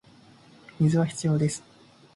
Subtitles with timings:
[0.79, 1.61] 水は必要です